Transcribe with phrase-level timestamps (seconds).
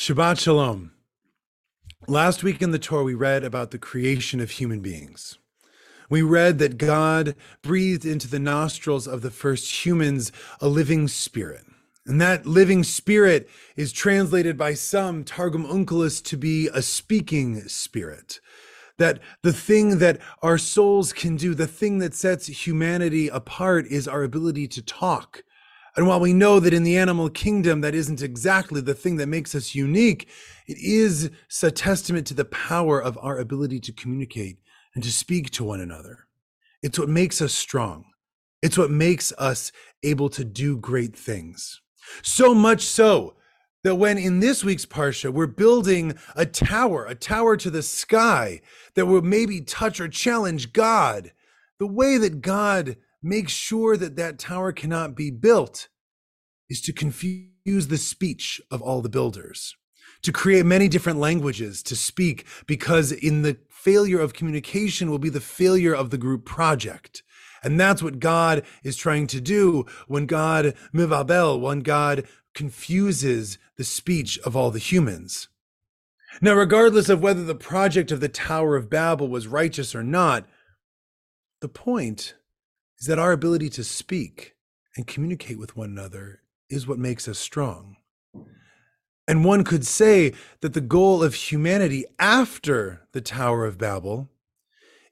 [0.00, 0.92] Shabbat Shalom.
[2.08, 5.36] Last week in the Torah, we read about the creation of human beings.
[6.08, 11.66] We read that God breathed into the nostrils of the first humans a living spirit.
[12.06, 18.40] And that living spirit is translated by some Targum Onkelos to be a speaking spirit.
[18.96, 24.08] That the thing that our souls can do, the thing that sets humanity apart is
[24.08, 25.44] our ability to talk.
[25.96, 29.26] And while we know that in the animal kingdom, that isn't exactly the thing that
[29.26, 30.28] makes us unique,
[30.66, 31.30] it is
[31.62, 34.58] a testament to the power of our ability to communicate
[34.94, 36.26] and to speak to one another.
[36.82, 38.04] It's what makes us strong.
[38.62, 39.72] It's what makes us
[40.02, 41.80] able to do great things.
[42.22, 43.34] So much so
[43.82, 48.60] that when in this week's Parsha, we're building a tower, a tower to the sky
[48.94, 51.32] that will maybe touch or challenge God,
[51.78, 55.88] the way that God makes sure that that tower cannot be built
[56.68, 59.76] is to confuse the speech of all the builders,
[60.22, 65.28] to create many different languages to speak, because in the failure of communication will be
[65.28, 67.22] the failure of the group project.
[67.62, 73.84] And that's what God is trying to do when God mivabel, when God confuses the
[73.84, 75.48] speech of all the humans.
[76.40, 80.46] Now, regardless of whether the project of the Tower of Babel was righteous or not,
[81.60, 82.34] the point
[83.00, 84.54] is that our ability to speak
[84.96, 87.96] and communicate with one another is what makes us strong.
[89.26, 94.28] And one could say that the goal of humanity after the Tower of Babel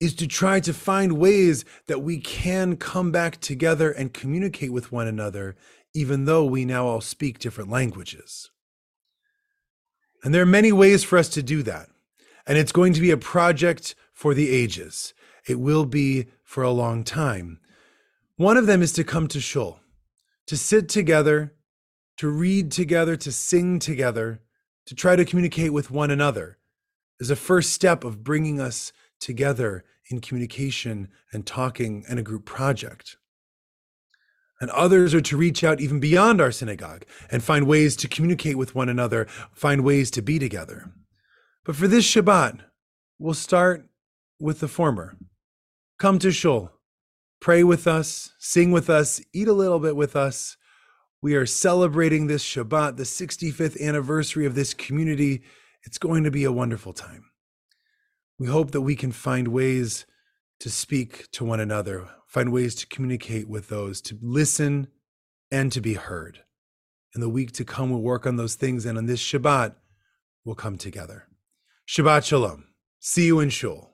[0.00, 4.92] is to try to find ways that we can come back together and communicate with
[4.92, 5.56] one another,
[5.94, 8.50] even though we now all speak different languages.
[10.22, 11.88] And there are many ways for us to do that.
[12.46, 15.14] And it's going to be a project for the ages.
[15.46, 17.60] It will be for a long time.
[18.42, 19.78] One of them is to come to Shul,
[20.48, 21.54] to sit together,
[22.16, 24.40] to read together, to sing together,
[24.86, 26.58] to try to communicate with one another
[27.20, 32.44] is a first step of bringing us together in communication and talking and a group
[32.44, 33.16] project.
[34.60, 38.58] And others are to reach out even beyond our synagogue and find ways to communicate
[38.58, 40.90] with one another, find ways to be together.
[41.64, 42.58] But for this Shabbat,
[43.20, 43.86] we'll start
[44.40, 45.16] with the former.
[46.00, 46.71] Come to Shul,
[47.42, 50.56] pray with us, sing with us, eat a little bit with us.
[51.20, 55.42] We are celebrating this Shabbat, the 65th anniversary of this community.
[55.82, 57.24] It's going to be a wonderful time.
[58.38, 60.06] We hope that we can find ways
[60.60, 64.86] to speak to one another, find ways to communicate with those, to listen
[65.50, 66.44] and to be heard.
[67.12, 69.74] In the week to come, we'll work on those things, and on this Shabbat,
[70.44, 71.26] we'll come together.
[71.88, 72.68] Shabbat Shalom.
[73.00, 73.91] See you in Shul.